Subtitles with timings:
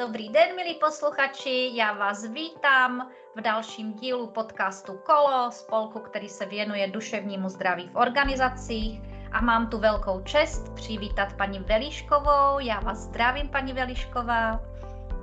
[0.00, 6.46] Dobrý den, milí posluchači, já vás vítám v dalším dílu podcastu Kolo, spolku, který se
[6.46, 9.00] věnuje duševnímu zdraví v organizacích.
[9.32, 12.58] A mám tu velkou čest přivítat paní Veliškovou.
[12.58, 14.60] Já vás zdravím, paní Velišková.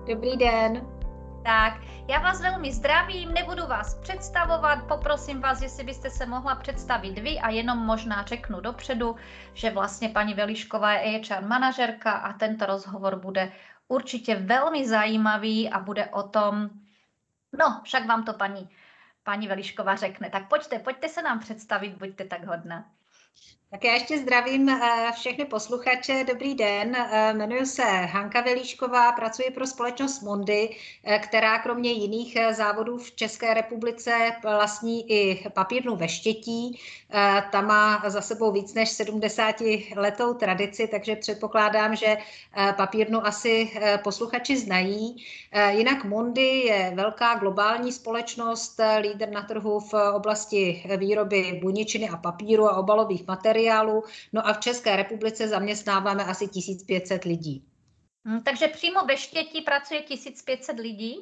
[0.08, 0.82] Dobrý den.
[1.44, 1.74] Tak,
[2.08, 7.40] já vás velmi zdravím, nebudu vás představovat, poprosím vás, jestli byste se mohla představit vy
[7.40, 9.16] a jenom možná řeknu dopředu,
[9.54, 13.52] že vlastně paní Velišková je HR manažerka a tento rozhovor bude
[13.88, 16.70] určitě velmi zajímavý a bude o tom,
[17.60, 18.70] no, však vám to paní,
[19.24, 20.30] paní Velišková řekne.
[20.30, 22.92] Tak pojďte, pojďte se nám představit, buďte tak hodná.
[23.72, 26.24] Tak já ještě zdravím eh, všechny posluchače.
[26.28, 32.38] Dobrý den, eh, jmenuji se Hanka Velíšková, pracuji pro společnost Mondy, eh, která kromě jiných
[32.52, 36.80] závodů v České republice vlastní i papírnu ve Štětí.
[37.52, 42.18] Ta má za sebou víc než 70 letou tradici, takže předpokládám, že
[42.78, 43.72] papírnu asi
[44.04, 45.26] posluchači znají.
[45.70, 52.66] Jinak Mondy je velká globální společnost, lídr na trhu v oblasti výroby buničiny a papíru
[52.66, 54.04] a obalových materiálů materiálu.
[54.34, 57.64] No a v České republice zaměstnáváme asi 1500 lidí.
[58.26, 61.18] Hmm, takže přímo ve Štětí pracuje 1500 lidí?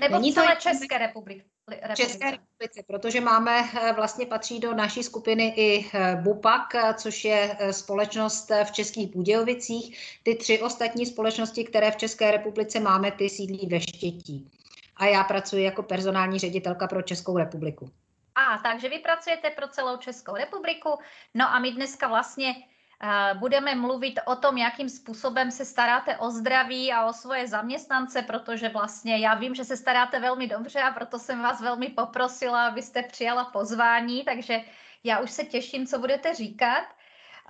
[0.00, 1.48] Nebo Není v celé to České republice?
[1.94, 7.24] České republice, protože máme, eh, vlastně patří do naší skupiny i eh, BUPAK, eh, což
[7.24, 9.98] je společnost v Českých Budějovicích.
[10.22, 14.50] Ty tři ostatní společnosti, které v České republice máme, ty sídlí ve Štětí.
[14.96, 17.90] A já pracuji jako personální ředitelka pro Českou republiku.
[18.34, 20.98] A, takže vy pracujete pro celou Českou republiku.
[21.34, 26.30] No a my dneska vlastně uh, budeme mluvit o tom, jakým způsobem se staráte o
[26.30, 30.90] zdraví a o svoje zaměstnance, protože vlastně já vím, že se staráte velmi dobře a
[30.90, 34.60] proto jsem vás velmi poprosila, abyste přijala pozvání, takže
[35.04, 36.84] já už se těším, co budete říkat.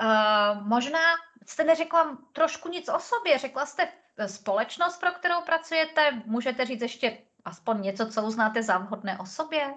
[0.01, 1.01] Uh, možná
[1.47, 3.89] jste neřekla trošku nic o sobě, řekla jste
[4.27, 9.75] společnost, pro kterou pracujete, můžete říct ještě aspoň něco, co uznáte za vhodné o sobě?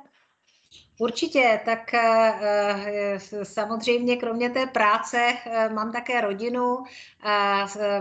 [1.00, 6.84] Určitě, tak eh, samozřejmě kromě té práce eh, mám také rodinu,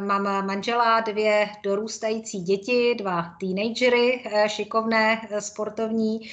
[0.00, 6.30] mám manžela, dvě dorůstající děti, dva teenagery, eh, šikovné, sportovní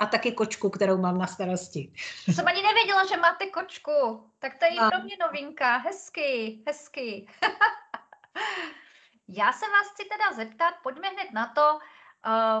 [0.00, 1.92] a taky kočku, kterou mám na starosti.
[2.28, 7.26] Jsem ani nevěděla, že máte kočku, tak to je i pro mě novinka, hezky, hezky.
[9.28, 11.78] Já se vás chci teda zeptat, pojďme hned na to,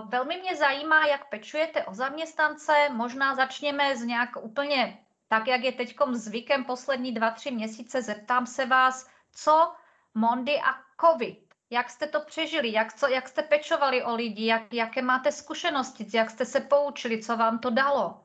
[0.04, 2.88] velmi mě zajímá, jak pečujete o zaměstnance.
[2.92, 4.98] Možná začněme z nějak úplně
[5.28, 8.02] tak, jak je teď zvykem poslední dva, tři měsíce.
[8.02, 9.72] Zeptám se vás, co
[10.14, 11.54] Mondy a COVID?
[11.70, 12.72] Jak jste to přežili?
[12.72, 14.46] Jak, co, jak jste pečovali o lidi?
[14.46, 16.06] Jak, jaké máte zkušenosti?
[16.14, 17.22] Jak jste se poučili?
[17.22, 18.24] Co vám to dalo?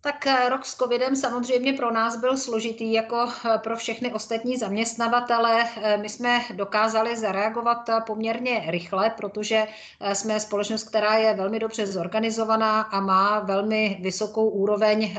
[0.00, 4.56] Tak eh, rok s covidem samozřejmě pro nás byl složitý, jako eh, pro všechny ostatní
[4.56, 5.68] zaměstnavatele.
[5.82, 9.66] Eh, my jsme dokázali zareagovat poměrně rychle, protože
[10.12, 15.16] jsme společnost, která je velmi dobře zorganizovaná a má velmi vysokou úroveň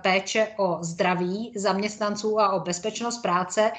[0.00, 3.72] péče o zdraví zaměstnanců a o bezpečnost práce.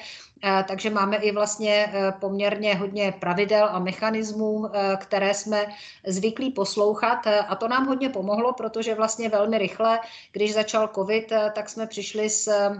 [0.68, 5.66] Takže máme i vlastně e, poměrně hodně pravidel a mechanismů, e, které jsme
[6.06, 10.00] zvyklí poslouchat a to nám hodně pomohlo, protože vlastně velmi rychle,
[10.32, 12.70] když začal covid, tak jsme přišli s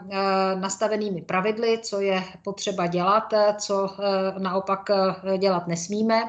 [0.54, 3.96] nastavenými pravidly, co je potřeba dělat, co
[4.38, 4.90] naopak
[5.38, 6.22] dělat nesmíme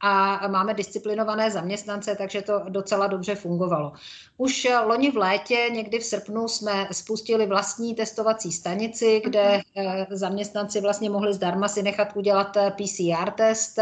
[0.00, 3.92] a máme disciplinované zaměstnance, takže to docela dobře fungovalo.
[4.40, 10.06] Už loni v létě, někdy v srpnu, jsme spustili vlastní testovací stanici, kde mhm.
[10.10, 13.78] zaměstnanci vlastně mohli zdarma si nechat udělat PCR test.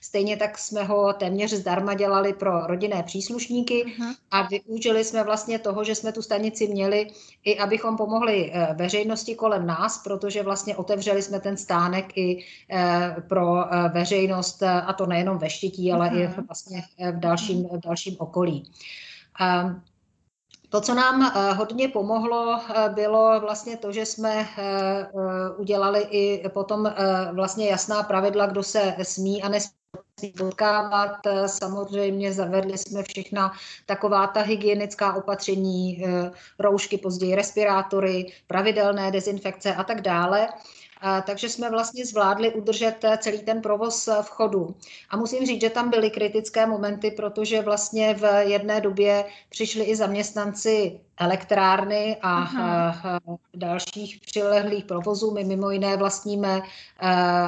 [0.00, 4.12] Stejně tak jsme ho téměř zdarma dělali pro rodinné příslušníky mhm.
[4.30, 7.06] a využili jsme vlastně toho, že jsme tu stanici měli,
[7.44, 13.16] i abychom pomohli eh, veřejnosti kolem nás, protože vlastně otevřeli jsme ten stánek i eh,
[13.28, 16.46] pro eh, veřejnost, a to nejenom ve Štětí, ale i mhm.
[16.46, 18.70] vlastně v dalším, v dalším okolí.
[19.40, 19.82] Um,
[20.72, 25.06] to, co nám eh, hodně pomohlo, eh, bylo vlastně to, že jsme eh,
[25.56, 26.94] udělali i potom
[27.32, 31.16] vlastně jasná pravidla, kdo se smí a nesmí potkávat.
[31.46, 33.52] Samozřejmě zavedli jsme všechna
[33.86, 36.04] taková ta hygienická opatření,
[36.58, 40.48] roušky, později respirátory, pravidelné dezinfekce a tak dále
[41.26, 44.74] takže jsme vlastně zvládli udržet eh, celý ten provoz eh, v chodu.
[45.10, 49.96] A musím říct, že tam byly kritické momenty, protože vlastně v jedné době přišli i
[49.96, 53.38] zaměstnanci elektrárny a uh-huh.
[53.54, 55.30] dalších přilehlých provozů.
[55.30, 56.62] My mimo jiné vlastníme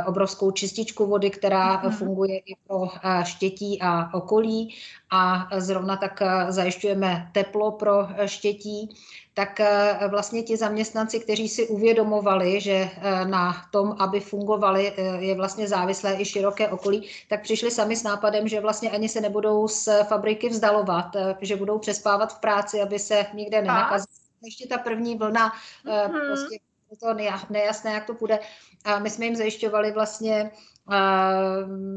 [0.07, 1.91] obrovskou čističku vody, která uh-huh.
[1.91, 2.89] funguje i pro
[3.23, 4.75] štětí a okolí
[5.11, 8.95] a zrovna tak zajišťujeme teplo pro štětí
[9.35, 9.61] tak
[10.09, 12.91] vlastně ti zaměstnanci, kteří si uvědomovali, že
[13.25, 18.49] na tom, aby fungovali, je vlastně závislé i široké okolí, tak přišli sami s nápadem,
[18.49, 21.07] že vlastně ani se nebudou z fabriky vzdalovat,
[21.41, 24.15] že budou přespávat v práci, aby se nikde nenakazili.
[24.43, 25.53] Ještě ta první vlna,
[25.87, 26.27] mm-hmm.
[26.27, 26.59] prostě
[27.01, 27.15] to
[27.51, 28.39] nejasné, jak to půjde.
[28.85, 30.51] A my jsme jim zajišťovali vlastně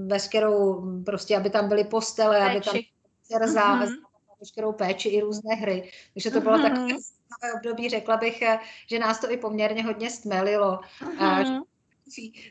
[0.08, 2.70] veškerou, prostě, aby tam byly postele, Péči.
[2.70, 2.86] aby
[3.32, 3.96] tam zá, mm-hmm.
[4.40, 5.92] veškerou péči i různé hry.
[6.14, 6.98] Takže to bylo mm-hmm.
[7.30, 8.44] takové období, řekla bych,
[8.90, 10.80] že nás to i poměrně hodně stmelilo.
[11.20, 11.62] Mm-hmm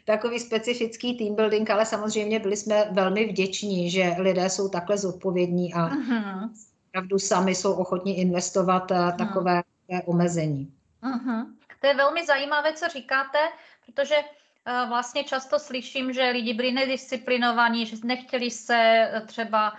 [0.05, 5.75] takový specifický team building, ale samozřejmě byli jsme velmi vděční, že lidé jsou takhle zodpovědní
[5.75, 6.50] a uh-huh.
[6.96, 10.02] Opravdu sami jsou ochotní investovat uh, takové uh-huh.
[10.06, 10.72] omezení.
[11.02, 11.46] Uh-huh.
[11.81, 13.38] To je velmi zajímavé, co říkáte,
[13.87, 19.72] protože uh, vlastně často slyším, že lidi byli nedisciplinovaní, že nechtěli se uh, třeba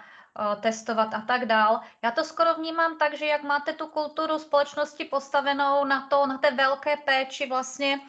[0.62, 1.82] testovat a tak dál.
[2.04, 6.38] Já to skoro vnímám tak, že jak máte tu kulturu společnosti postavenou na to, na
[6.38, 8.00] té velké péči vlastně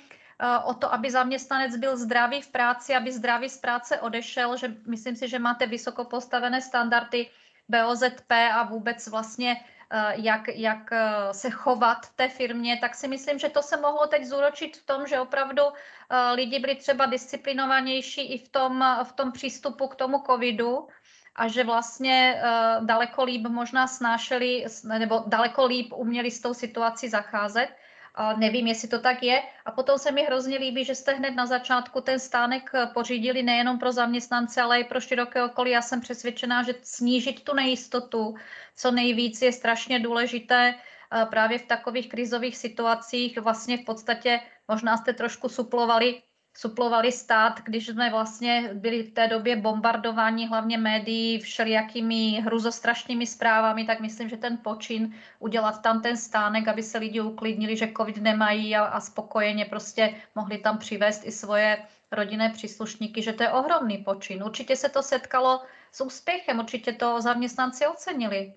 [0.64, 5.16] o to, aby zaměstnanec byl zdravý v práci, aby zdravý z práce odešel, že myslím
[5.16, 7.26] si, že máte vysoko postavené standardy
[7.68, 9.56] BOZP a vůbec vlastně
[9.90, 14.06] eh, jak, jak eh, se chovat té firmě, tak si myslím, že to se mohlo
[14.06, 19.12] teď zúročit v tom, že opravdu eh, lidi byli třeba disciplinovanější i v tom, v
[19.12, 20.88] tom přístupu k tomu covidu
[21.34, 22.42] a že vlastně
[22.80, 24.64] daleko líp možná snášeli,
[24.98, 27.68] nebo daleko líp uměli s tou situací zacházet.
[28.14, 29.42] A nevím, jestli to tak je.
[29.64, 33.42] A potom se mi hrozně líbí, že jste hned na začátku ten stánek eh, pořídili
[33.42, 35.70] nejenom pro zaměstnance, ale i pro široké okolí.
[35.70, 38.34] Já jsem přesvědčená, že snížit tu nejistotu
[38.78, 43.38] co nejvíc je strašně důležité eh, právě v takových krizových situacích.
[43.38, 46.22] Vlastně v podstatě možná jste trošku suplovali
[46.58, 53.84] suplovali stát, když jsme vlastně byli v té době bombardováni hlavně médií všelijakými hruzostrašnými zprávami,
[53.84, 58.16] tak myslím, že ten počin udělat tam ten stánek, aby se lidi uklidnili, že covid
[58.16, 61.78] nemají a, a spokojeně prostě mohli tam přivést i svoje
[62.12, 64.42] rodinné příslušníky, že to je ohromný počin.
[64.42, 65.62] Určitě se to setkalo
[65.92, 68.54] s úspěchem, určitě to zaměstnanci ocenili.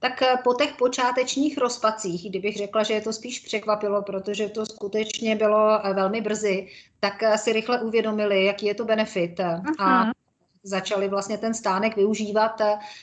[0.00, 4.66] Tak eh, po těch počátečních rozpacích, kdybych řekla, že je to spíš překvapilo, protože to
[4.66, 6.68] skutečně bylo eh, velmi brzy,
[7.00, 9.40] tak eh, si rychle uvědomili, jaký je to benefit.
[9.40, 9.62] Aha.
[9.78, 10.12] A mhm.
[10.62, 12.60] začali vlastně ten stánek využívat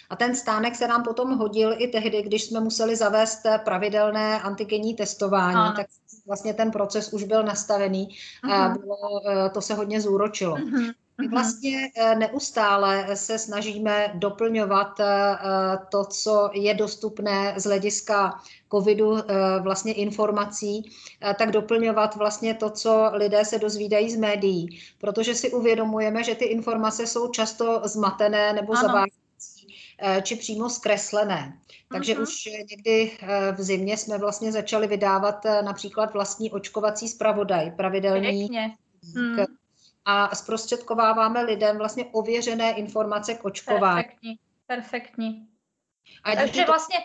[0.09, 4.95] a ten stánek se nám potom hodil i tehdy, když jsme museli zavést pravidelné antigenní
[4.95, 5.73] testování, ano.
[5.75, 5.87] tak
[6.27, 8.09] vlastně ten proces už byl nastavený
[8.51, 8.77] a mhm.
[8.81, 9.21] bylo,
[9.53, 10.55] to se hodně zúročilo.
[10.55, 10.93] Uh-huh.
[11.23, 11.35] My mhm.
[11.35, 15.37] vlastně eh, neustále se snažíme doplňovat eh,
[15.91, 18.41] to, co je dostupné z hlediska
[18.71, 19.23] covidu, eh,
[19.61, 20.91] vlastně informací,
[21.37, 26.45] tak doplňovat vlastně to, co lidé se dozvídají z médií, protože si uvědomujeme, že ty
[26.45, 29.67] informace jsou často zmatené nebo zavádějící
[30.23, 31.57] či přímo zkreslené.
[31.91, 32.21] Takže uh-huh.
[32.21, 33.11] už někdy
[33.57, 38.75] v zimě jsme vlastně začali vydávat například vlastní očkovací zpravodaj, pravidelný Pěkně.
[40.05, 44.03] A zprostředkováváme lidem vlastně ověřené informace k očkování.
[44.03, 45.47] Perfektní, perfektní.
[46.23, 46.71] A takže to...
[46.71, 46.97] vlastně,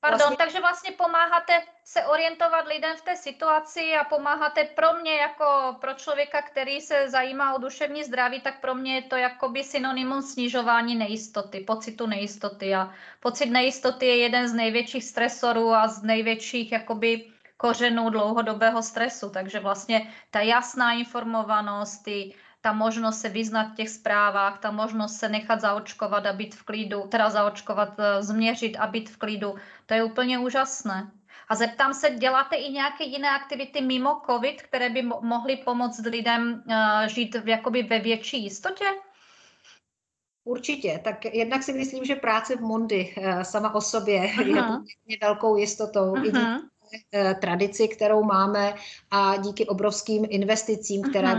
[0.00, 0.36] pardon, vlastně...
[0.36, 5.94] takže vlastně pomáháte se orientovat lidem v té situaci a pomáháte pro mě jako pro
[5.94, 10.96] člověka, který se zajímá o duševní zdraví, tak pro mě je to jakoby synonymum snižování
[10.96, 17.31] nejistoty, pocitu nejistoty a pocit nejistoty je jeden z největších stresorů a z největších jakoby
[17.62, 19.30] kořenů dlouhodobého stresu.
[19.30, 25.16] Takže vlastně ta jasná informovanost, ty, ta možnost se vyznat v těch zprávách, ta možnost
[25.16, 29.54] se nechat zaočkovat a být v klidu, teda zaočkovat, eh, změřit a být v klidu,
[29.86, 31.10] to je úplně úžasné.
[31.48, 36.06] A zeptám se, děláte i nějaké jiné aktivity mimo COVID, které by mo- mohly pomoct
[36.06, 38.84] lidem uh, žít v, jakoby ve větší jistotě?
[40.44, 41.00] Určitě.
[41.04, 44.42] Tak jednak si myslím, že práce v Mondi uh, sama o sobě Aha.
[44.42, 46.14] je poměrně velkou jistotou.
[46.16, 46.71] Aha.
[47.12, 48.74] Eh, tradici, kterou máme
[49.10, 51.34] a díky obrovským investicím, které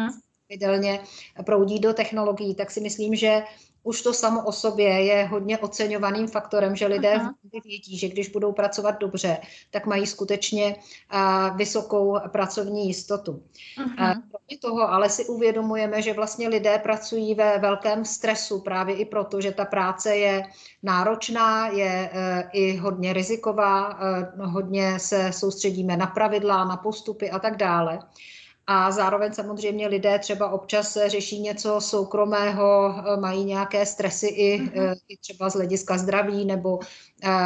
[0.47, 0.99] pravidelně
[1.45, 3.43] proudí do technologií, tak si myslím, že
[3.83, 7.33] už to samo o sobě je hodně oceňovaným faktorem, že lidé Aha.
[7.65, 9.37] vědí, že když budou pracovat dobře,
[9.71, 13.31] tak mají skutečně uh, vysokou pracovní jistotu.
[13.31, 19.05] Uh, kromě toho ale si uvědomujeme, že vlastně lidé pracují ve velkém stresu právě i
[19.05, 20.43] proto, že ta práce je
[20.83, 23.99] náročná, je uh, i hodně riziková,
[24.37, 27.99] uh, hodně se soustředíme na pravidla, na postupy a tak dále.
[28.67, 34.95] A zároveň samozřejmě lidé třeba občas řeší něco soukromého, mají nějaké stresy i, mm-hmm.
[35.07, 36.79] i třeba z hlediska zdraví nebo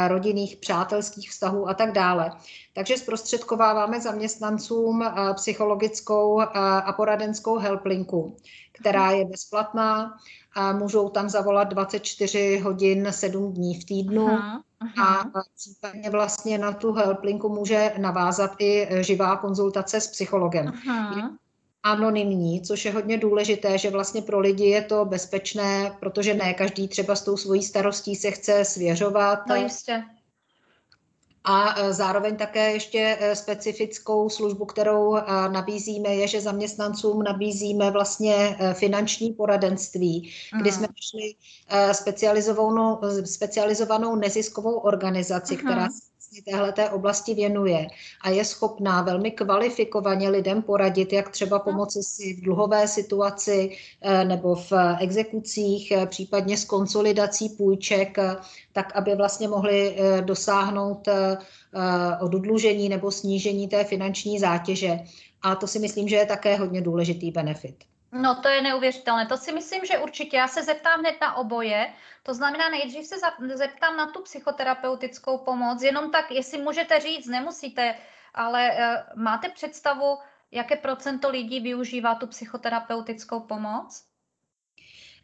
[0.08, 2.30] rodinných, přátelských vztahů a tak dále.
[2.74, 6.40] Takže zprostředkováváme zaměstnancům psychologickou
[6.84, 8.36] a poradenskou helplinku,
[8.72, 10.18] která je bezplatná
[10.54, 14.28] a můžou tam zavolat 24 hodin 7 dní v týdnu.
[14.28, 15.30] Aha, aha.
[15.34, 20.68] A případně vlastně na tu helplinku může navázat i živá konzultace s psychologem.
[20.68, 21.30] Aha.
[21.82, 26.88] Anonymní, což je hodně důležité, že vlastně pro lidi je to bezpečné, protože ne každý
[26.88, 29.38] třeba s tou svojí starostí se chce svěřovat.
[29.48, 30.04] No jistě
[31.48, 37.90] a e, zároveň také ještě e, specifickou službu, kterou e, nabízíme, je, že zaměstnancům nabízíme
[37.90, 41.34] vlastně finanční poradenství, kdy jsme šli
[41.92, 45.58] specializovanou, specializovanou neziskovou organizaci, uh-huh.
[45.58, 47.86] která se vlastně téhleté oblasti věnuje
[48.20, 53.70] a je schopná velmi kvalifikovaně lidem poradit, jak třeba pomoci si v dluhové situaci
[54.24, 58.16] nebo v exekucích, případně s konsolidací půjček,
[58.72, 61.08] tak aby vlastně mohli dosáhnout
[62.20, 65.00] odlužení nebo snížení té finanční zátěže.
[65.42, 67.84] A to si myslím, že je také hodně důležitý benefit.
[68.12, 69.26] No to je neuvěřitelné.
[69.26, 70.36] To si myslím, že určitě.
[70.36, 71.94] Já se zeptám hned na oboje.
[72.22, 73.16] To znamená, nejdřív se
[73.54, 75.82] zeptám na tu psychoterapeutickou pomoc.
[75.82, 77.94] Jenom tak, jestli můžete říct, nemusíte,
[78.34, 80.18] ale uh, máte představu,
[80.50, 84.04] jaké procento lidí využívá tu psychoterapeutickou pomoc?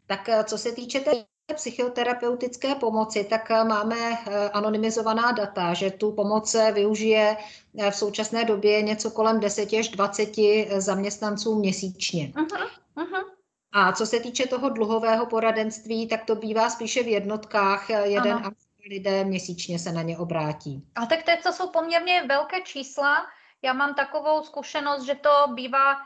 [0.06, 1.10] Tak eh, co se týče té
[1.52, 7.36] psychoterapeutické pomoci, tak eh, máme eh, anonymizovaná data, že tu pomoc využije
[7.78, 10.28] eh, v současné době něco kolem 10 až 20
[10.76, 12.32] zaměstnanců měsíčně.
[12.36, 13.24] Uh-huh, uh-huh.
[13.72, 18.46] A co se týče toho dluhového poradenství, tak to bývá spíše v jednotkách, jeden ano.
[18.46, 18.50] a
[18.90, 20.82] lidé měsíčně se na ně obrátí.
[20.94, 23.26] A tak to jsou poměrně velké čísla.
[23.62, 25.96] Já mám takovou zkušenost, že to bývá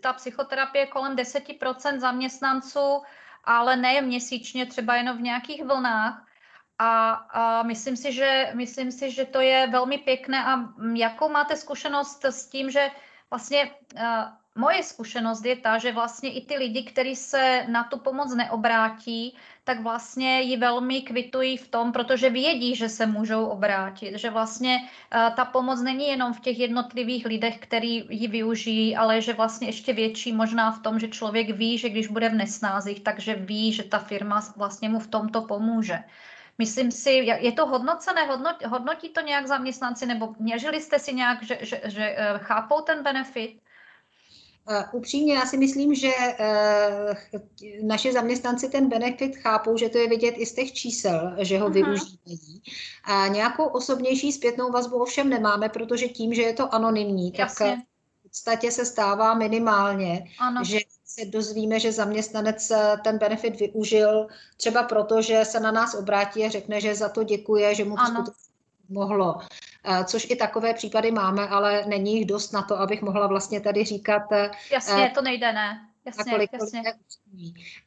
[0.00, 3.02] ta psychoterapie kolem 10% zaměstnanců
[3.46, 6.26] ale ne měsíčně, třeba jenom v nějakých vlnách.
[6.78, 10.44] A, a myslím, si, že, myslím si, že to je velmi pěkné.
[10.44, 12.90] A jakou máte zkušenost s tím, že
[13.30, 14.00] vlastně uh,
[14.54, 19.36] moje zkušenost je ta, že vlastně i ty lidi, kteří se na tu pomoc neobrátí,
[19.64, 24.78] tak vlastně ji velmi kvitují v tom, protože vědí, že se můžou obrátit, že vlastně
[24.78, 29.68] uh, ta pomoc není jenom v těch jednotlivých lidech, který ji využijí, ale že vlastně
[29.68, 33.72] ještě větší možná v tom, že člověk ví, že když bude v nesnázích, takže ví,
[33.72, 35.98] že ta firma vlastně mu v tomto pomůže.
[36.58, 38.28] Myslím si, je to hodnocené,
[38.68, 43.02] hodnotí to nějak zaměstnanci, nebo měřili jste si nějak, že, že, že eh, chápou ten
[43.02, 43.63] benefit?
[44.70, 47.14] Uh, upřímně, já si myslím, že uh,
[47.82, 51.68] naše zaměstnanci ten benefit chápou, že to je vidět i z těch čísel, že ho
[51.68, 51.72] uh-huh.
[51.72, 52.62] využívají.
[53.04, 57.66] A nějakou osobnější zpětnou vazbu ovšem nemáme, protože tím, že je to anonymní, Jasně.
[57.66, 57.78] tak
[58.20, 60.64] v podstatě se stává minimálně, ano.
[60.64, 62.72] že se dozvíme, že zaměstnanec
[63.04, 67.22] ten benefit využil třeba proto, že se na nás obrátí a řekne, že za to
[67.22, 68.32] děkuje, že mu to
[68.88, 69.38] mohlo.
[69.86, 73.60] Eh, což i takové případy máme, ale není jich dost na to, abych mohla vlastně
[73.60, 74.22] tady říkat.
[74.32, 75.88] Eh, jasně, to nejde, ne?
[76.06, 76.82] Jasně, kolik, jasně.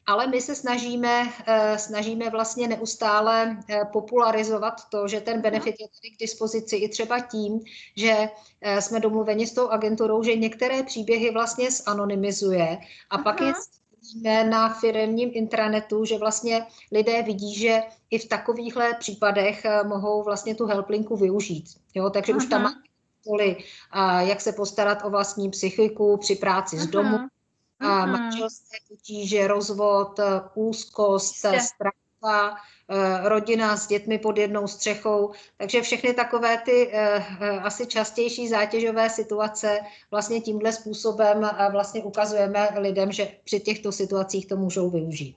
[0.06, 3.58] Ale my se snažíme, eh, snažíme vlastně neustále
[3.94, 7.60] popularizovat to, že ten benefit je tady k dispozici i třeba tím,
[7.96, 8.30] že
[8.80, 12.78] jsme domluveni s tou agenturou, že některé příběhy vlastně zanonymizuje
[13.10, 13.24] a Aha.
[13.24, 13.54] pak je
[14.08, 20.24] vidíme na firmním intranetu, že vlastně lidé vidí, že i v takovýchhle případech eh, mohou
[20.24, 21.66] vlastně tu helplinku využít.
[21.96, 22.10] Jo?
[22.10, 22.38] Takže Aha.
[22.38, 22.74] už tam má
[24.20, 26.86] jak se postarat o vlastní psychiku při práci Aha.
[26.86, 27.18] z domu,
[27.80, 31.94] a manželské potíže, rozvod, eh, úzkost, strach,
[32.90, 35.34] Eh, rodina s dětmi pod jednou střechou.
[35.58, 39.80] Takže všechny takové ty eh, eh, asi častější zátěžové situace
[40.12, 45.36] vlastně tímhle způsobem vlastně ukazujeme lidem, že při těchto situacích to můžou využít.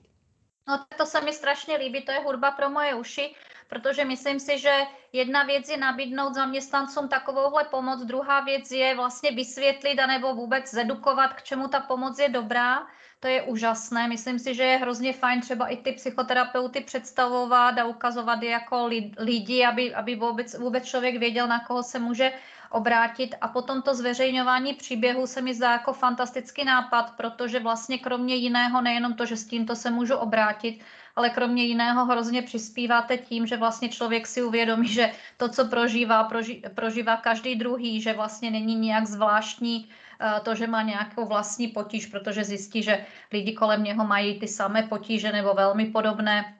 [0.67, 3.35] No to se mi strašně líbí, to je hudba pro moje uši,
[3.67, 4.71] protože myslím si, že
[5.13, 11.33] jedna věc je nabídnout zaměstnancům takovouhle pomoc, druhá věc je vlastně vysvětlit anebo vůbec zedukovat,
[11.33, 12.87] k čemu ta pomoc je dobrá
[13.21, 14.07] to je úžasné.
[14.07, 18.89] Myslím si, že je hrozně fajn třeba i ty psychoterapeuty představovat a ukazovat je jako
[19.17, 22.33] lidi, aby, aby vůbec, vůbec člověk věděl, na koho se může
[22.69, 23.35] obrátit.
[23.41, 28.81] A potom to zveřejňování příběhu se mi zdá jako fantastický nápad, protože vlastně kromě jiného,
[28.81, 30.81] nejenom to, že s tímto se můžu obrátit,
[31.15, 36.23] ale kromě jiného hrozně přispíváte tím, že vlastně člověk si uvědomí, že to, co prožívá,
[36.23, 39.89] proži, prožívá každý druhý, že vlastně není nějak zvláštní
[40.21, 44.47] Eh, to, že má nějakou vlastní potíž, protože zjistí, že lidi kolem něho mají ty
[44.47, 46.57] samé potíže nebo velmi podobné.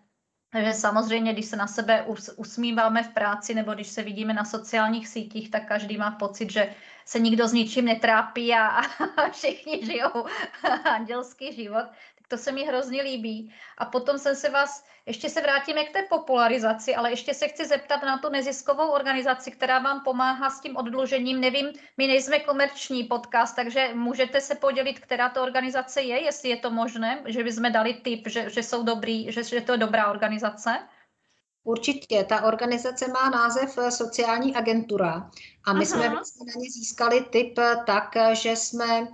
[0.52, 2.06] Takže samozřejmě, když se na sebe
[2.36, 6.76] usmíváme v práci nebo když se vidíme na sociálních sítích, tak každý má pocit, že
[7.06, 8.68] se nikdo s ničím netrápí a,
[9.18, 10.26] a všichni žijou
[10.86, 11.86] andělský život,
[12.32, 13.54] to se mi hrozně líbí.
[13.78, 17.66] A potom jsem se vás, ještě se vrátíme k té popularizaci, ale ještě se chci
[17.66, 21.42] zeptat na tu neziskovou organizaci, která vám pomáhá s tím odlužením.
[21.42, 26.58] Nevím, my nejsme komerční podcast, takže můžete se podělit, která to organizace je, jestli je
[26.58, 30.08] to možné, že bychom dali tip, že, že jsou dobrý, že, že to je dobrá
[30.08, 30.80] organizace.
[31.64, 35.32] Určitě, ta organizace má název eh, Sociální agentura
[35.64, 35.86] a my Aha.
[35.86, 39.08] jsme vlastně na ně získali tip eh, tak, eh, že jsme,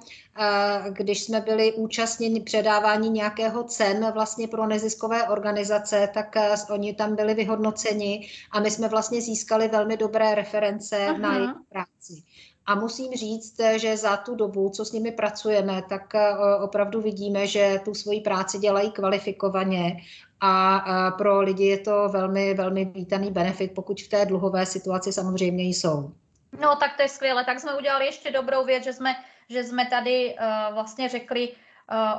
[0.90, 6.36] když jsme byli účastněni předávání nějakého cen vlastně pro neziskové organizace, tak
[6.70, 11.18] oni tam byli vyhodnoceni a my jsme vlastně získali velmi dobré reference Aha.
[11.18, 12.24] na jejich práci.
[12.68, 16.14] A musím říct, že za tu dobu, co s nimi pracujeme, tak
[16.62, 19.98] opravdu vidíme, že tu svoji práci dělají kvalifikovaně
[20.42, 20.82] a
[21.12, 26.12] pro lidi je to velmi, velmi vítaný benefit, pokud v té dluhové situaci samozřejmě jsou.
[26.62, 27.46] No tak to je skvělé.
[27.46, 29.16] Tak jsme udělali ještě dobrou věc, že jsme,
[29.50, 31.56] že jsme tady uh, vlastně řekli uh,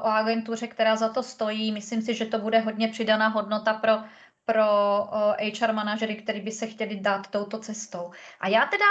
[0.03, 1.73] o agentuře, která za to stojí.
[1.73, 3.93] Myslím si, že to bude hodně přidaná hodnota pro,
[4.45, 4.65] pro
[5.13, 8.11] uh, HR manažery, který by se chtěli dát touto cestou.
[8.41, 8.85] A já teda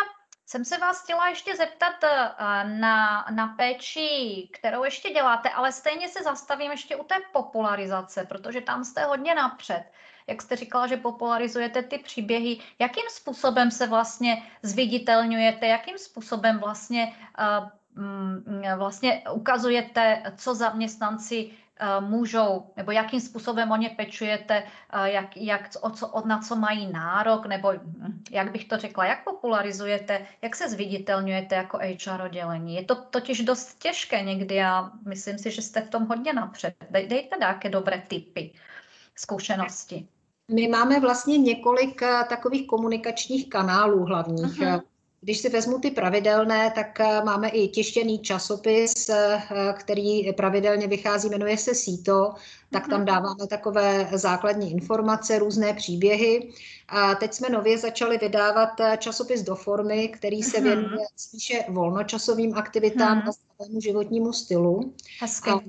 [0.47, 6.09] jsem se vás chtěla ještě zeptat eh, na, na péči, kterou ještě děláte, ale stejně
[6.09, 9.83] se zastavím ještě u té popularizace, protože tam jste hodně napřed.
[10.27, 17.15] Jak jste říkala, že popularizujete ty příběhy, jakým způsobem se vlastně zviditelňujete, jakým způsobem vlastně,
[17.39, 21.66] uh, vlastně ukazujete, co zaměstnanci Eh,
[21.99, 26.55] můžou, nebo jakým způsobem o ně pečujete, eh, jak, jak, o co, od na co
[26.55, 32.21] mají nárok, nebo hm, jak bych to řekla, jak popularizujete, jak se zviditelňujete jako HR
[32.25, 32.75] oddělení.
[32.75, 36.75] Je to totiž dost těžké někdy a myslím si, že jste v tom hodně napřed.
[36.89, 38.51] Dej, dejte nějaké dobré typy,
[39.15, 40.07] zkušenosti.
[40.51, 44.59] My máme vlastně několik eh, takových komunikačních kanálů hlavních.
[44.59, 44.81] Uh-huh.
[45.21, 49.41] Když si vezmu ty pravidelné, tak eh, máme i tištěný časopis, eh,
[49.79, 52.33] který pravidelně vychází, jmenuje se Síto,
[52.71, 53.05] tak tam mhm.
[53.05, 56.51] dáváme takové základní informace, různé příběhy.
[56.87, 60.67] A teď jsme nově začali vydávat eh, časopis do formy, který se mhm.
[60.69, 64.93] věnuje spíše volnočasovým aktivitám a zdravému životnímu stylu.
[65.19, 65.49] Hezky.
[65.49, 65.59] A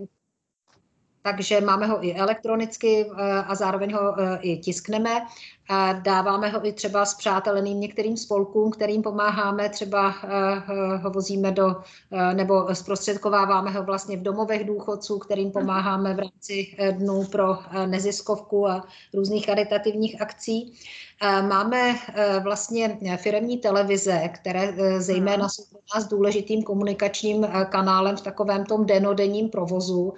[1.23, 3.11] takže máme ho i elektronicky
[3.47, 5.27] a zároveň ho i tiskneme.
[5.71, 11.53] A dáváme ho i třeba s přáteleným některým spolkům, kterým pomáháme, třeba uh, ho vozíme
[11.53, 17.59] do, uh, nebo zprostředkováváme ho vlastně v domovech důchodců, kterým pomáháme v rámci dnů pro
[17.87, 20.73] neziskovku a různých charitativních akcí.
[21.49, 21.95] Máme
[22.43, 29.49] vlastně firemní televize, které zejména jsou pro nás důležitým komunikačním kanálem v takovém tom denodenním
[29.49, 30.15] provozu,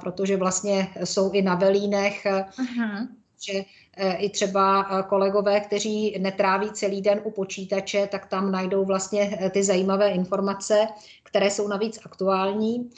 [0.00, 2.24] protože vlastně jsou i na velínech.
[2.24, 3.08] Uh-huh
[3.44, 3.64] že e,
[3.96, 9.50] i třeba e, kolegové, kteří netráví celý den u počítače, tak tam najdou vlastně e,
[9.50, 10.88] ty zajímavé informace,
[11.22, 12.90] které jsou navíc aktuální.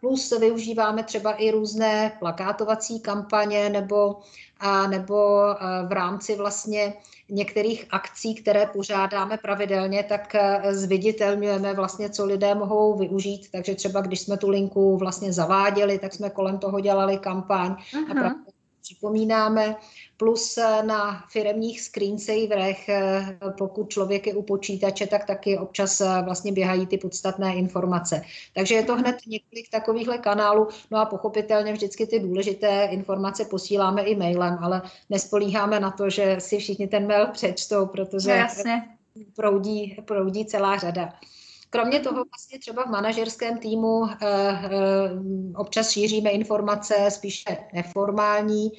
[0.00, 4.16] Plus využíváme třeba i různé plakátovací kampaně nebo,
[4.88, 5.42] nebo
[5.88, 6.94] v rámci vlastně
[7.28, 10.36] některých akcí, které pořádáme pravidelně, tak
[10.70, 13.48] zviditelňujeme vlastně, co lidé mohou využít.
[13.52, 18.26] Takže třeba když jsme tu linku vlastně zaváděli, tak jsme kolem toho dělali kampaň uh-huh.
[18.26, 18.34] a
[18.82, 19.76] připomínáme,
[20.16, 26.22] plus eh, na firemních screensaverech, eh, pokud člověk je u počítače, tak taky občas eh,
[26.24, 28.22] vlastně běhají ty podstatné informace.
[28.54, 29.02] Takže je to mhm.
[29.02, 34.82] hned několik takovýchhle kanálů, no a pochopitelně vždycky ty důležité informace posíláme i mailem, ale
[35.10, 38.82] nespolíháme na to, že si všichni ten mail přečtou, protože no, jasně.
[39.36, 41.12] Proudí, proudí celá řada.
[41.76, 44.70] Kromě toho vlastně třeba v manažerském týmu eh, eh,
[45.56, 48.70] občas šíříme informace spíše neformální,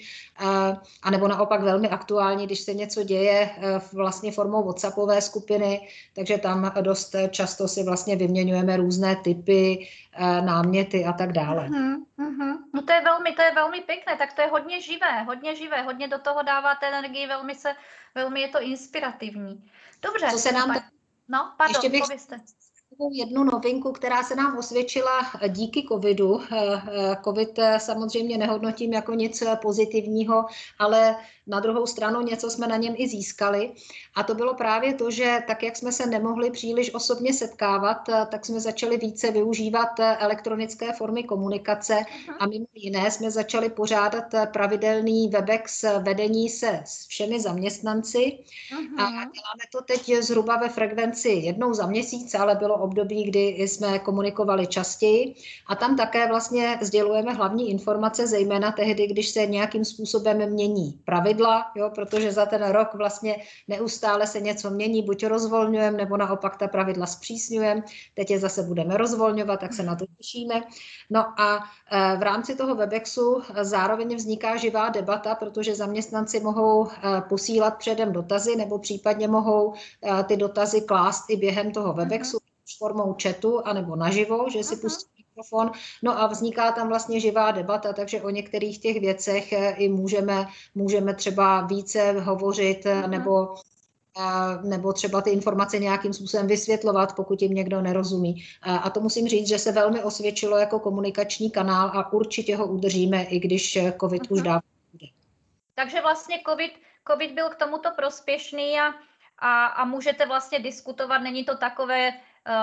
[0.41, 3.49] eh, anebo naopak velmi aktuální, když se něco děje
[3.93, 9.87] vlastně formou WhatsAppové skupiny, takže tam dost často si vlastně vyměňujeme různé typy,
[10.41, 11.69] náměty a tak dále.
[11.69, 12.57] Uh-huh, uh-huh.
[12.73, 15.81] No to je velmi, to je velmi pěkné, tak to je hodně živé, hodně živé,
[15.81, 17.73] hodně do toho dáváte energii, velmi se,
[18.15, 19.63] velmi je to inspirativní.
[20.01, 20.27] Dobře.
[20.31, 20.75] Co se nám...
[21.27, 22.01] No, pardon, Ještě bych...
[22.01, 22.39] pověste
[23.11, 26.41] jednu novinku, která se nám osvědčila díky covidu.
[26.41, 30.45] Eh, eh, covid eh, samozřejmě nehodnotím jako nic pozitivního,
[30.79, 31.15] ale
[31.47, 33.71] na druhou stranu něco jsme na něm i získali.
[34.15, 37.97] A to bylo právě to, že tak, jak jsme se nemohli příliš osobně setkávat,
[38.29, 41.95] tak jsme začali více využívat elektronické formy komunikace
[42.39, 48.37] a mimo jiné jsme začali pořádat pravidelný Webex vedení se s všemi zaměstnanci.
[48.97, 53.99] A děláme to teď zhruba ve frekvenci jednou za měsíc, ale bylo období, kdy jsme
[53.99, 55.35] komunikovali častěji
[55.67, 61.36] a tam také vlastně sdělujeme hlavní informace, zejména tehdy, když se nějakým způsobem mění pravidla,
[61.75, 63.35] jo, protože za ten rok vlastně
[63.67, 67.83] neustále se něco mění, buď rozvolňujeme, nebo naopak ta pravidla zpřísňujeme.
[68.13, 70.61] Teď je zase budeme rozvolňovat, tak se na to těšíme.
[71.09, 71.63] No a
[72.17, 76.87] v rámci toho Webexu zároveň vzniká živá debata, protože zaměstnanci mohou
[77.29, 79.73] posílat předem dotazy nebo případně mohou
[80.27, 82.77] ty dotazy klást i během toho Webexu uh-huh.
[82.77, 84.81] formou chatu anebo naživo, že si uh-huh.
[84.81, 85.71] pustí mikrofon.
[86.03, 90.47] No a vzniká tam vlastně živá debata, takže o některých těch věcech eh, i můžeme,
[90.75, 93.09] můžeme třeba více hovořit uh-huh.
[93.09, 93.55] nebo
[94.63, 98.43] nebo třeba ty informace nějakým způsobem vysvětlovat, pokud jim někdo nerozumí.
[98.61, 103.23] A to musím říct, že se velmi osvědčilo jako komunikační kanál a určitě ho udržíme,
[103.23, 104.33] i když COVID uh-huh.
[104.33, 105.05] už dávno bude.
[105.75, 106.71] Takže vlastně COVID,
[107.07, 108.93] COVID byl k tomuto prospěšný a
[109.39, 111.17] a, a můžete vlastně diskutovat.
[111.17, 112.11] Není to takové,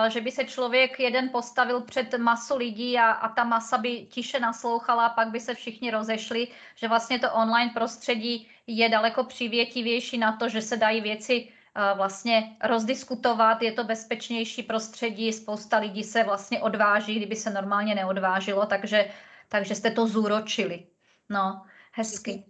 [0.08, 4.40] že by se člověk jeden postavil před masu lidí a, a ta masa by tiše
[4.40, 10.18] naslouchala a pak by se všichni rozešli, že vlastně to online prostředí je daleko přivětivější
[10.18, 16.04] na to, že se dají věci uh, vlastně rozdiskutovat, je to bezpečnější prostředí, spousta lidí
[16.04, 19.10] se vlastně odváží, kdyby se normálně neodvážilo, takže,
[19.48, 20.86] takže jste to zúročili.
[21.28, 22.44] No, hezky.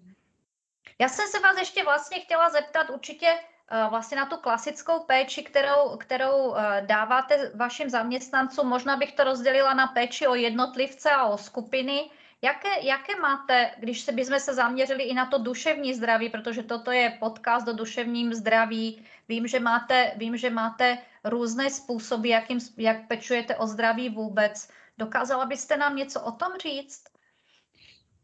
[0.99, 3.54] Já jsem se vás ještě vlastně chtěla zeptat, určitě Eh,
[3.88, 8.68] vlastně na tu klasickou péči, kterou, kterou eh, dáváte vašim zaměstnancům.
[8.68, 12.11] Možná bych to rozdělila na péči o jednotlivce a o skupiny.
[12.42, 16.92] Jaké, jaké máte, když se bychom se zaměřili i na to duševní zdraví, protože toto
[16.92, 19.07] je podcast o duševním zdraví.
[19.29, 24.68] Vím, že máte, vím, že máte různé způsoby, jakým, jak pečujete o zdraví vůbec.
[24.98, 27.13] Dokázala byste nám něco o tom říct?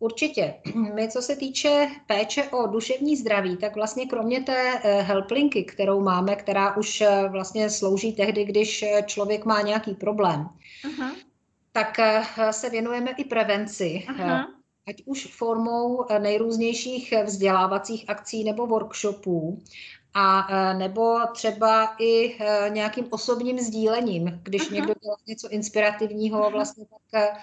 [0.00, 0.54] Určitě.
[0.94, 6.00] My, co se týče péče o duševní zdraví, tak vlastně kromě té eh, helplinky, kterou
[6.00, 10.48] máme, která už eh, vlastně slouží tehdy, když eh, člověk má nějaký problém,
[10.84, 11.10] uh-huh.
[11.72, 11.96] tak
[12.50, 14.06] se věnujeme i prevenci.
[14.08, 14.46] Uh-huh.
[14.88, 19.62] Ať už formou nejrůznějších vzdělávacích akcí nebo workshopů,
[20.14, 24.74] a nebo třeba i nějakým osobním sdílením, když uh-huh.
[24.74, 27.34] někdo dělá něco inspirativního, vlastně tak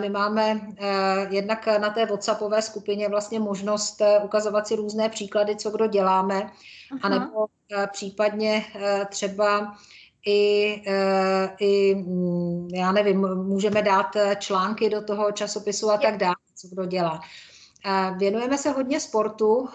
[0.00, 5.56] my máme eh, jednak na té WhatsAppové skupině vlastně možnost eh, ukazovat si různé příklady,
[5.56, 7.00] co kdo děláme, Aha.
[7.02, 8.64] anebo eh, případně
[9.08, 9.76] třeba
[10.26, 10.82] i,
[11.60, 16.84] i, mm, já nevím, můžeme dát články do toho časopisu a tak dále, co kdo
[16.86, 17.20] dělá.
[18.16, 19.68] Věnujeme se hodně sportu.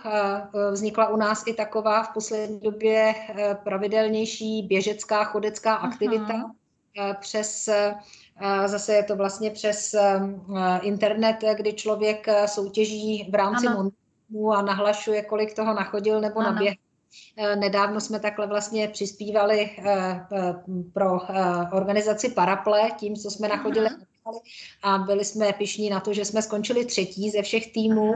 [0.71, 3.15] Vznikla u nás i taková v poslední době
[3.63, 6.33] pravidelnější běžecká chodecká aktivita
[6.97, 7.13] Aha.
[7.19, 7.69] přes
[8.65, 10.45] Zase je to vlastně přes um,
[10.81, 16.51] internet, kdy člověk uh, soutěží v rámci montu a nahlašuje, kolik toho nachodil nebo ano.
[16.51, 16.75] naběh.
[17.37, 19.69] Uh, nedávno jsme takhle vlastně přispívali
[20.93, 21.19] pro
[21.71, 23.89] organizaci Paraple tím, co jsme nachodili
[24.83, 28.13] a byli jsme pišní na to, že jsme skončili třetí ze všech týmů.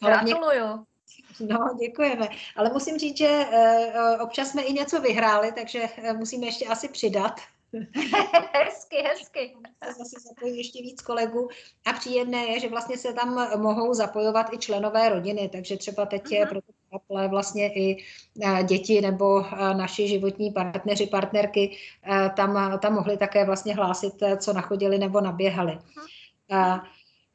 [0.00, 0.86] Gratuluju.
[1.40, 2.28] No, děkujeme.
[2.56, 3.46] Ale musím říct, že
[4.20, 5.82] občas jsme i něco vyhráli, takže
[6.16, 7.40] musíme ještě asi přidat.
[8.52, 9.56] hezky, hezky.
[9.86, 11.48] Zase zapojí ještě víc kolegů
[11.86, 16.32] a příjemné je, že vlastně se tam mohou zapojovat i členové rodiny, takže třeba teď
[16.32, 16.48] je mhm.
[16.48, 18.04] pro to vlastně i
[18.42, 21.76] e, děti nebo e, naši životní partneři, partnerky
[22.10, 25.72] e, tam, tam mohli také vlastně hlásit, co nachodili nebo naběhali.
[25.72, 26.82] Uh-huh.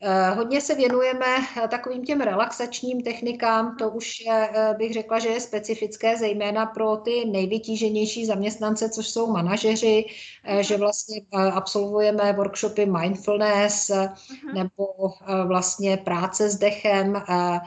[0.02, 1.26] Eh, hodně se věnujeme
[1.64, 6.98] eh, takovým těm relaxačním technikám, to už eh, bych řekla, že je specifické zejména pro
[6.98, 10.06] ty nejvytíženější zaměstnance, což jsou manažeři,
[10.62, 11.22] že vlastně
[11.54, 14.54] absolvujeme workshopy mindfulness uh-huh.
[14.54, 14.88] nebo
[15.48, 17.62] vlastně práce s dechem, uh-huh.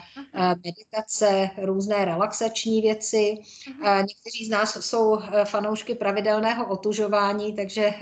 [0.64, 3.38] meditace, různé relaxační věci.
[3.83, 7.95] Někteří z nás jsou fanoušky pravidelného otužování, takže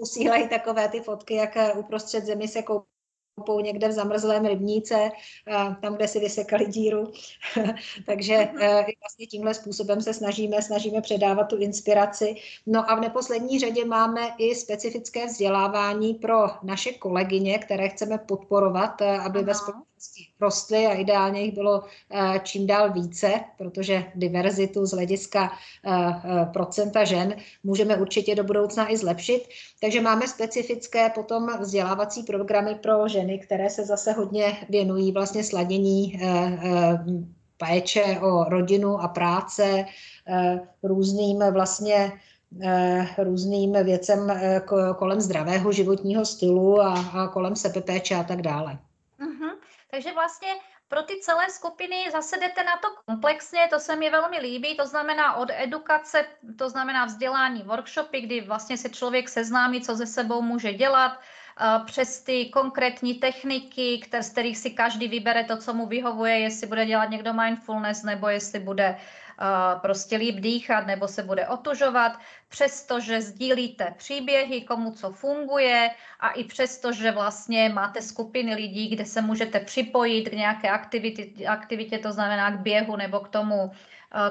[0.00, 5.10] posílají takové ty fotky, jak eh, uprostřed zemi se koupou někde v zamrzlém rybníce,
[5.82, 7.12] tam, kde si vysekali díru.
[8.06, 12.34] Takže eh, vlastně tímhle způsobem se snažíme, snažíme předávat tu inspiraci.
[12.66, 19.00] No a v neposlední řadě máme i specifické vzdělávání pro naše kolegyně, které chceme podporovat,
[19.00, 19.46] eh, aby Aha.
[19.46, 19.89] ve společnosti
[20.40, 25.52] rostly a ideálně jich bylo eh, čím dál více, protože diverzitu z hlediska
[25.84, 27.34] eh, eh, procenta žen
[27.64, 29.48] můžeme určitě do budoucna i zlepšit.
[29.80, 36.20] Takže máme specifické potom vzdělávací programy pro ženy, které se zase hodně věnují vlastně sladění
[37.56, 39.84] péče o rodinu a práce,
[40.82, 42.12] různým vlastně
[43.18, 44.32] různým věcem
[44.98, 48.78] kolem zdravého životního stylu a, kolem sebepéče a tak dále.
[49.90, 50.48] Takže vlastně
[50.88, 54.86] pro ty celé skupiny zase jdete na to komplexně, to se mi velmi líbí, to
[54.86, 56.26] znamená od edukace,
[56.58, 61.20] to znamená vzdělání workshopy, kdy vlastně se člověk seznámí, co ze sebou může dělat,
[61.84, 66.86] přes ty konkrétní techniky, z kterých si každý vybere to, co mu vyhovuje, jestli bude
[66.86, 68.96] dělat někdo mindfulness, nebo jestli bude
[69.82, 76.44] prostě líp dýchat, nebo se bude otužovat, přestože sdílíte příběhy, komu co funguje a i
[76.44, 82.12] přesto, že vlastně máte skupiny lidí, kde se můžete připojit k nějaké aktivitě, aktivitě to
[82.12, 83.70] znamená k běhu nebo k tomu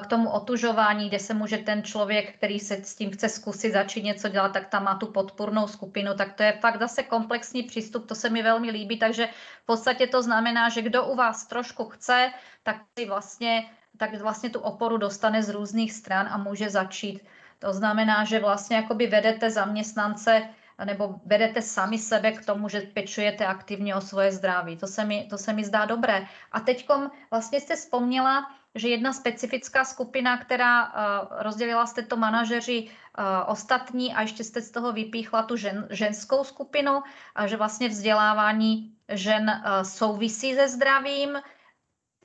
[0.04, 4.04] k tomu otužování, kde se může ten člověk, který se s tím chce zkusit začít
[4.04, 8.08] něco dělat, tak tam má tu podpůrnou skupinu, tak to je fakt zase komplexní přístup,
[8.08, 9.30] to se mi velmi líbí, takže
[9.64, 12.32] v podstatě to znamená, že kdo u vás trošku chce,
[12.64, 17.20] tak si vlastně, tak vlastně tu oporu dostane z různých stran a může začít.
[17.60, 20.50] To znamená, že vlastně jakoby vedete zaměstnance
[20.86, 24.78] nebo vedete sami sebe k tomu, že pečujete aktivně o svoje zdraví.
[24.78, 26.28] To se mi, to se mi zdá dobré.
[26.52, 26.88] A teď
[27.32, 30.94] vlastně jste vzpomněla, že jedna specifická skupina, která uh,
[31.44, 36.44] rozdělila jste to manažeři uh, ostatní a ještě jste z toho vypíchla tu žen, ženskou
[36.44, 37.04] skupinu,
[37.36, 41.38] a že vlastně vzdělávání žen uh, souvisí se zdravím.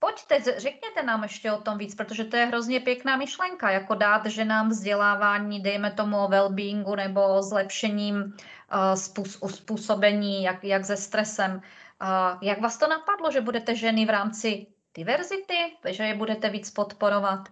[0.05, 4.27] Pojďte, řekněte nám ještě o tom víc, protože to je hrozně pěkná myšlenka, jako dát
[4.27, 11.53] ženám vzdělávání, dejme tomu o well-beingu nebo o zlepšením uh, způsobení, jak, jak se stresem.
[11.53, 16.71] Uh, jak vás to napadlo, že budete ženy v rámci diverzity, že je budete víc
[16.71, 17.49] podporovat?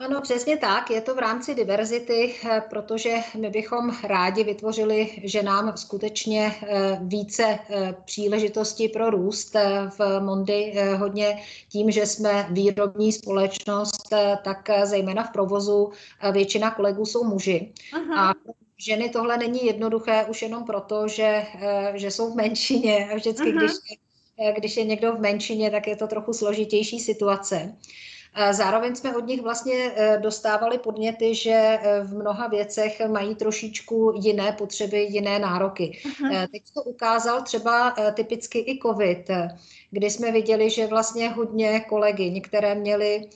[0.00, 0.90] Ano, přesně tak.
[0.90, 7.58] Je to v rámci diverzity, eh, protože my bychom rádi vytvořili ženám skutečně eh, více
[7.70, 9.54] eh, příležitostí pro růst
[9.98, 14.08] v Mondy hodně tím, že jsme výrobní společnost,
[14.44, 15.92] tak zejména v provozu
[16.32, 17.72] většina kolegů jsou muži.
[17.92, 18.30] Aha.
[18.30, 18.34] A
[18.78, 21.46] ženy tohle není jednoduché už jenom proto, že,
[21.94, 23.58] že jsou v menšině a vždycky, Aha.
[23.58, 23.72] když
[24.40, 27.76] Eh, když je někdo v menšině, tak je to trochu složitější situace.
[28.50, 34.52] Zároveň jsme od nich vlastně eh, dostávali podněty, že v mnoha věcech mají trošičku jiné
[34.52, 36.00] potřeby, jiné nároky.
[36.04, 36.48] Uh-huh.
[36.52, 39.30] Teď to ukázal třeba typicky i COVID,
[39.90, 43.28] kdy jsme viděli, že vlastně hodně kolegy, některé měly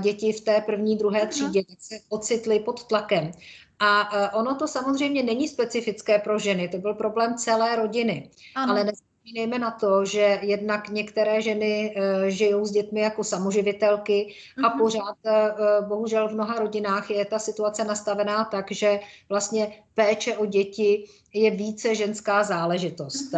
[0.00, 3.30] děti v té první, druhé třídě, tak se ocitly pod tlakem.
[3.78, 8.30] A ono to samozřejmě není specifické pro ženy, to byl problém celé rodiny.
[8.54, 8.72] Ano.
[8.72, 8.84] Ale
[9.26, 14.34] nezapomínejme na to, že jednak některé ženy uh, žijou s dětmi jako samoživitelky
[14.64, 14.78] a mhm.
[14.78, 20.46] pořád uh, bohužel v mnoha rodinách je ta situace nastavená tak, že vlastně péče o
[20.46, 23.34] děti je více ženská záležitost.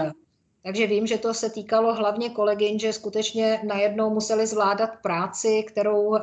[0.68, 6.02] Takže vím, že to se týkalo hlavně kolegyn, že skutečně najednou museli zvládat práci, kterou
[6.07, 6.18] uh,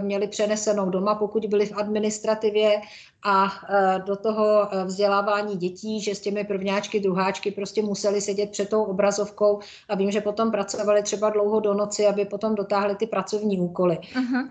[0.00, 2.80] měli přenesenou doma, pokud byli v administrativě
[3.22, 8.68] a uh, do toho vzdělávání dětí, že s těmi prvňáčky, druháčky prostě museli sedět před
[8.68, 13.06] tou obrazovkou a vím, že potom pracovali třeba dlouho do noci, aby potom dotáhli ty
[13.06, 13.98] pracovní úkoly.
[14.14, 14.48] Uh-huh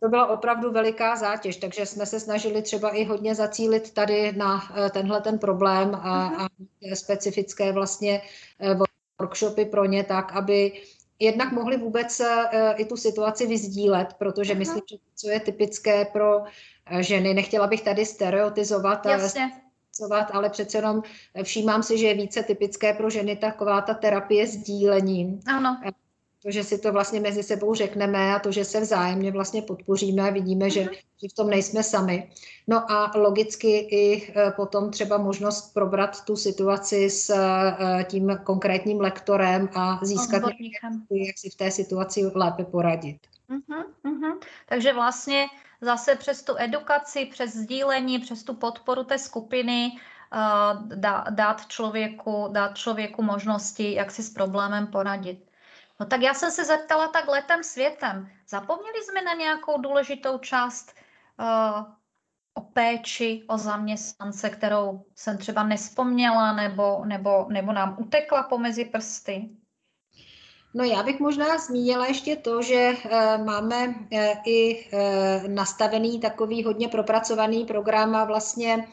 [0.00, 4.62] to byla opravdu veliká zátěž, takže jsme se snažili třeba i hodně zacílit tady na
[4.76, 6.48] eh, tenhle ten problém a, a
[6.94, 8.22] specifické vlastně
[8.60, 8.76] eh,
[9.20, 10.72] workshopy pro ně tak, aby
[11.18, 14.58] jednak mohli vůbec eh, i tu situaci vyzdílet, protože Aha.
[14.58, 16.42] myslím, že co je typické pro
[17.00, 19.50] ženy, nechtěla bych tady stereotizovat, Jasně.
[20.32, 21.02] ale přece jenom
[21.42, 25.40] všímám si, že je více typické pro ženy taková ta terapie sdílením.
[25.46, 25.80] Ano
[26.42, 30.22] to, že si to vlastně mezi sebou řekneme a to, že se vzájemně vlastně podpoříme
[30.22, 30.90] a vidíme, že, mhm.
[31.22, 32.30] že v tom nejsme sami.
[32.66, 39.00] No a logicky i e, potom třeba možnost probrat tu situaci s e, tím konkrétním
[39.00, 40.42] lektorem a získat,
[41.10, 43.18] jak si v té situaci lépe poradit.
[43.50, 44.38] Uh-huh, uh-huh.
[44.68, 45.46] Takže vlastně
[45.80, 50.88] zase přes tu edukaci, přes sdílení, přes tu podporu té skupiny uh,
[51.30, 55.47] dát, člověku, dát člověku možnosti, jak si s problémem poradit.
[56.00, 58.30] No tak já jsem se zeptala tak letem světem.
[58.48, 60.94] Zapomněli jsme na nějakou důležitou část
[61.40, 61.84] uh,
[62.54, 69.48] o péči, o zaměstnance, kterou jsem třeba nespomněla nebo, nebo, nebo nám utekla pomezi prsty?
[70.74, 74.88] No já bych možná zmínila ještě to, že e, máme e, i
[75.46, 78.88] nastavený takový hodně propracovaný program a vlastně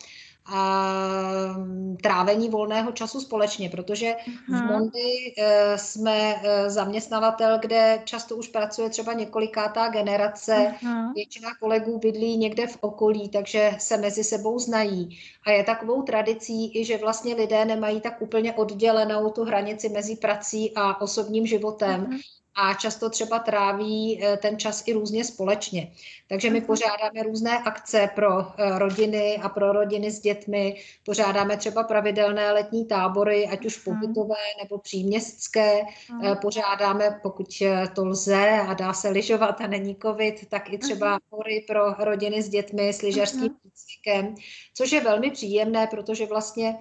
[0.46, 4.16] a mm, trávení volného času společně, protože
[4.48, 4.68] v mhm.
[4.68, 11.14] Mondy e, jsme e, zaměstnavatel, kde často už pracuje třeba několikátá generace, uh-huh.
[11.16, 15.20] většina kolegů bydlí někde v okolí, takže se mezi sebou znají.
[15.46, 20.16] A je takovou tradicí i, že vlastně lidé nemají tak úplně oddělenou tu hranici mezi
[20.16, 22.06] prací a osobním životem.
[22.06, 22.20] Uh-huh
[22.56, 25.92] a často třeba tráví eh, ten čas i různě společně.
[26.28, 26.68] Takže my mhm.
[26.68, 32.86] pořádáme různé akce pro eh, rodiny a pro rodiny s dětmi, pořádáme třeba pravidelné letní
[32.86, 34.00] tábory, ať už mhm.
[34.00, 36.38] pobytové nebo příměstské, mhm.
[36.38, 37.48] pořádáme, pokud
[37.96, 42.42] to lze a dá se lyžovat a není covid, tak i třeba hory pro rodiny
[42.42, 44.36] s dětmi s lyžařským výcvikem,
[44.74, 46.78] což je velmi příjemné, protože vlastně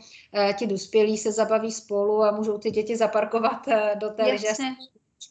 [0.58, 3.66] ti dospělí se zabaví spolu a můžou ty děti zaparkovat
[4.00, 4.64] do té lyžařské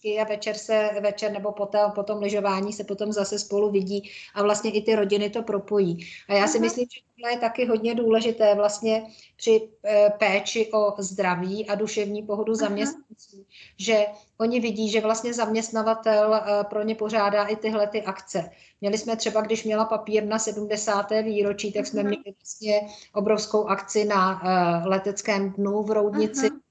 [0.04, 4.12] kroužky a večer se, večer nebo potom, po tom lyžování se potom zase spolu vidí
[4.36, 5.98] a vlastně i ty rodiny to propojí.
[6.30, 6.62] A já si uh-huh.
[6.62, 9.04] myslím, že tohle je taky hodně důležité vlastně
[9.38, 13.46] při e, péči o zdraví a duševní pohodu zaměstnanců, uh-huh.
[13.78, 14.06] že
[14.40, 18.50] oni vidí, že vlastně zaměstnavatel e, pro ně pořádá i tyhle ty akce.
[18.82, 21.10] Měli jsme třeba, když měla papír na 70.
[21.24, 22.08] výročí, tak jsme uh-huh.
[22.08, 22.82] měli vlastně
[23.14, 26.63] obrovskou akci na e, leteckém dnu v Roudnici, uh-huh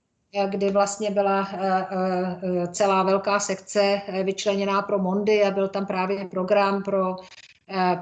[0.47, 5.87] kdy vlastně byla eh, eh, celá velká sekce eh, vyčleněná pro Mondy a byl tam
[5.87, 7.17] právě program pro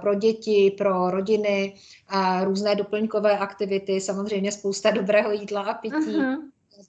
[0.01, 1.75] pro děti, pro rodiny,
[2.09, 5.97] a různé doplňkové aktivity, samozřejmě spousta dobrého jídla a pití.
[5.97, 6.37] Uh-huh.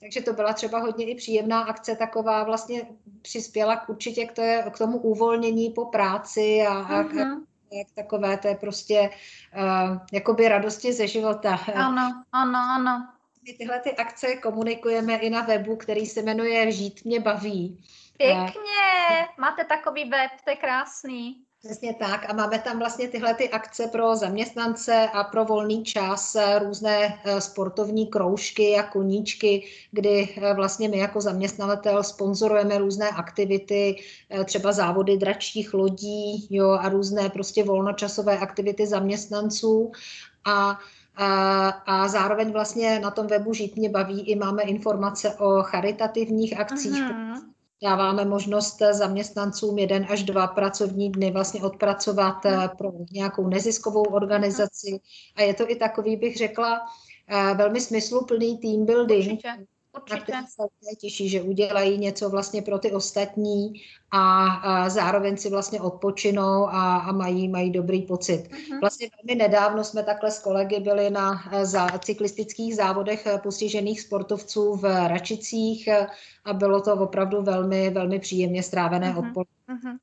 [0.00, 2.82] Takže to byla třeba hodně i příjemná akce, taková vlastně
[3.22, 7.00] přispěla k určitě k, to, k tomu uvolnění po práci a, uh-huh.
[7.00, 7.44] a k, mhm.
[7.70, 9.10] k takové té prostě
[9.56, 11.58] uh, jakoby radosti ze života.
[11.74, 13.08] Ano, ano, ano.
[13.46, 17.84] My tyhle ty akce komunikujeme i na webu, který se jmenuje Žít mě baví.
[18.16, 21.44] Pěkně, máte takový web, to je krásný.
[21.64, 26.36] Přesně tak a máme tam vlastně tyhle ty akce pro zaměstnance a pro volný čas,
[26.58, 33.96] různé eh, sportovní kroužky a koníčky, kdy eh, vlastně my jako zaměstnavatel sponzorujeme různé aktivity,
[34.30, 39.92] eh, třeba závody dračích lodí jo, a různé prostě volnočasové aktivity zaměstnanců
[40.44, 40.78] a
[41.16, 46.60] a, a zároveň vlastně na tom webu Žít mě baví i máme informace o charitativních
[46.60, 46.92] akcích.
[46.92, 47.42] Uh-huh.
[47.82, 52.76] Dáváme možnost zaměstnancům jeden až dva pracovní dny vlastně odpracovat uh-huh.
[52.76, 55.00] pro nějakou neziskovou organizaci.
[55.36, 56.80] A je to i takový, bych řekla,
[57.28, 59.32] eh, velmi smysluplný team building.
[59.32, 60.32] Určitě Určitě.
[60.32, 63.72] na se těší, že udělají něco vlastně pro ty ostatní
[64.10, 68.48] a, a zároveň si vlastně odpočinou a, a mají, mají dobrý pocit.
[68.48, 68.80] Uh-huh.
[68.80, 75.08] Vlastně velmi nedávno jsme takhle s kolegy byli na za, cyklistických závodech postižených sportovců v
[75.08, 75.88] Račicích
[76.44, 79.28] a bylo to opravdu velmi, velmi příjemně strávené uh-huh.
[79.28, 79.54] odpoledne.
[79.68, 79.98] Uh-huh.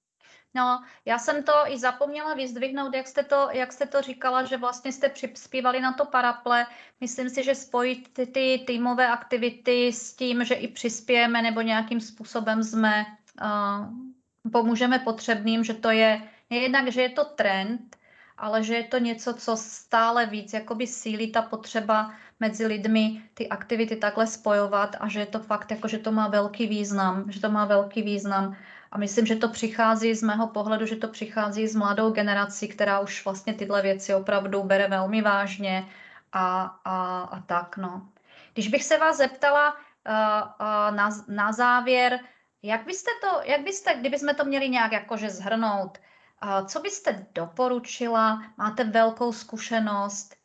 [0.54, 4.58] No, já jsem to i zapomněla vyzdvihnout, jak jste to, jak jste to říkala, že
[4.58, 6.66] vlastně jste přispívali na to paraple.
[7.02, 12.02] Myslím si, že spojit ty, ty týmové aktivity s tím, že i přispějeme nebo nějakým
[12.02, 13.06] způsobem jsme,
[13.42, 17.98] uh, pomůžeme potřebným, že to je jednak, že je to trend,
[18.38, 23.50] ale že je to něco, co stále víc jakoby sílí ta potřeba mezi lidmi ty
[23.50, 27.42] aktivity takhle spojovat a že je to fakt jako, že to má velký význam, že
[27.42, 28.56] to má velký význam.
[28.92, 33.00] A myslím, že to přichází z mého pohledu, že to přichází z mladou generací, která
[33.00, 35.88] už vlastně tyhle věci opravdu bere velmi vážně
[36.34, 37.78] a, a, a tak.
[37.78, 38.10] No.
[38.54, 39.80] Když bych se vás zeptala uh,
[40.12, 42.20] uh, na, na závěr,
[42.64, 45.98] jak byste to, jak byste, kdybychom to měli nějak jakože zhrnout,
[46.44, 48.44] uh, co byste doporučila?
[48.58, 50.40] Máte velkou zkušenost,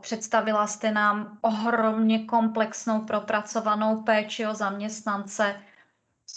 [0.00, 5.60] představila jste nám ohromně komplexnou propracovanou péči o zaměstnance.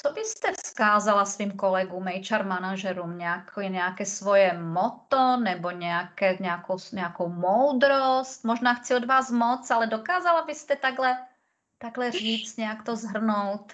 [0.02, 7.30] Co byste vzkázala svým kolegům, HR manažerům, nějaké, nějaké svoje moto nebo nějaké, nějakou, nějakou
[7.30, 8.44] moudrost?
[8.44, 11.28] Možná chci od vás moc, ale dokázala byste takhle,
[11.78, 13.74] takhle říct, nějak to zhrnout?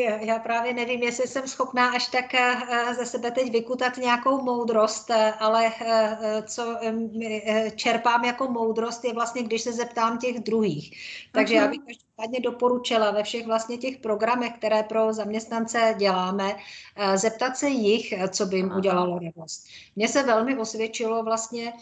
[0.00, 5.10] Já právě nevím, jestli jsem schopná až tak eh, ze sebe teď vykutat nějakou moudrost,
[5.10, 6.78] eh, ale eh, co
[7.76, 10.98] čerpám jako moudrost je vlastně, když se zeptám těch druhých.
[11.32, 11.70] Takže já mhm.
[11.70, 16.56] bych každopádně doporučila ve všech vlastně těch programech, které pro zaměstnance děláme,
[17.14, 19.66] zeptat se jich, co by jim udělalo radost.
[19.96, 21.72] Mně se velmi osvědčilo vlastně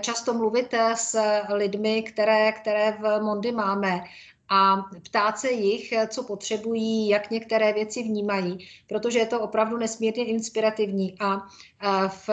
[0.00, 1.20] často mluvit s
[1.52, 4.04] lidmi, které, které v Mondy máme
[4.48, 10.24] a ptát se jich, co potřebují, jak některé věci vnímají, protože je to opravdu nesmírně
[10.24, 11.14] inspirativní.
[11.20, 11.48] A
[12.08, 12.28] v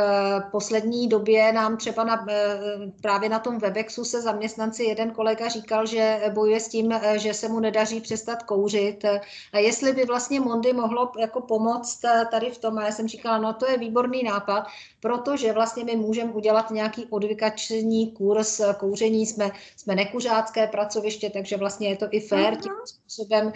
[0.51, 2.59] poslední době nám třeba na, e,
[3.01, 7.49] právě na tom Webexu se zaměstnanci, jeden kolega říkal, že bojuje s tím, že se
[7.49, 9.05] mu nedaří přestat kouřit.
[9.53, 12.01] A jestli by vlastně Mondy mohlo jako pomoct
[12.31, 14.67] tady v tom, a já jsem říkala, no to je výborný nápad,
[14.99, 21.89] protože vlastně my můžeme udělat nějaký odvykační kurz kouření, jsme, jsme nekuřácké pracoviště, takže vlastně
[21.89, 23.53] je to i fér tím způsobem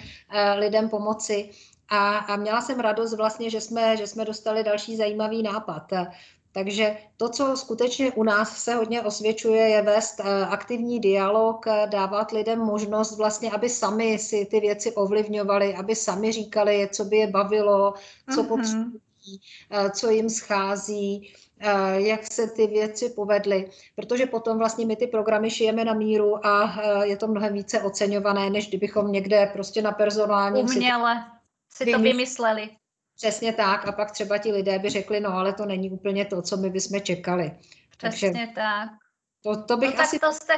[0.55, 1.49] lidem pomoci.
[1.89, 5.91] A, a měla jsem radost vlastně, že jsme, že jsme dostali další zajímavý nápad.
[6.51, 11.87] Takže to, co skutečně u nás se hodně osvědčuje, je vést eh, aktivní dialog, eh,
[11.91, 17.17] dávat lidem možnost vlastně, aby sami si ty věci ovlivňovali, aby sami říkali, co by
[17.17, 17.93] je bavilo,
[18.33, 18.47] co mm-hmm.
[18.47, 18.99] potřebují,
[19.71, 21.33] eh, co jim schází,
[21.93, 26.81] jak se ty věci povedly, protože potom vlastně my ty programy šijeme na míru a
[27.03, 31.25] je to mnohem více oceňované, než kdybychom někde prostě na personální Uměle
[31.69, 32.69] si to vymysleli.
[33.15, 33.87] Přesně tak.
[33.87, 36.69] A pak třeba ti lidé by řekli, no ale to není úplně to, co my
[36.69, 37.51] bychom čekali.
[37.97, 38.89] Přesně Takže tak.
[39.43, 40.53] To, to bych no, asi to jste...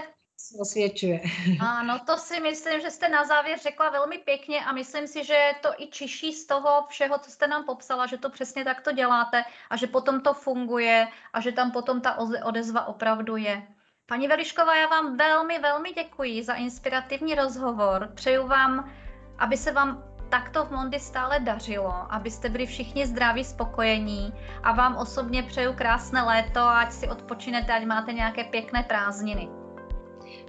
[0.60, 1.22] osvědčuje.
[1.60, 5.52] Ano, to si myslím, že jste na závěr řekla velmi pěkně a myslím si, že
[5.62, 9.44] to i čiší z toho všeho, co jste nám popsala, že to přesně takto děláte
[9.70, 13.68] a že potom to funguje a že tam potom ta odezva opravdu je.
[14.06, 18.12] Paní Velišková, já vám velmi, velmi děkuji za inspirativní rozhovor.
[18.16, 18.92] Přeju vám,
[19.38, 24.34] aby se vám takto v Mondi stále dařilo, abyste byli všichni zdraví, spokojení
[24.64, 29.61] a vám osobně přeju krásné léto, ať si odpočinete, ať máte nějaké pěkné prázdniny.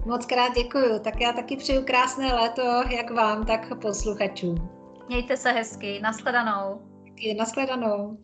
[0.05, 0.99] Moc krát děkuju.
[0.99, 4.69] Tak já taky přeju krásné léto, jak vám, tak posluchačům.
[5.07, 5.99] Mějte se hezky.
[6.03, 6.81] Naschledanou.
[7.07, 8.17] Taky, naschledanou.